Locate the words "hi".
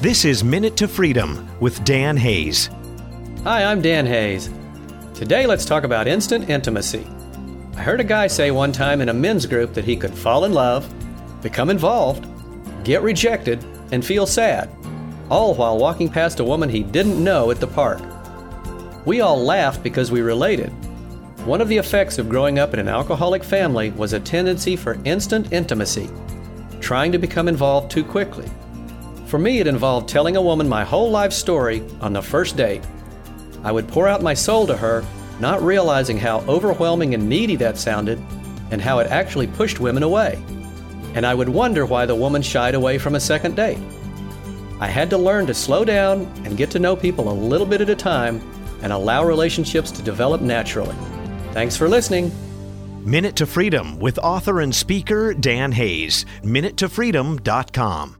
3.42-3.64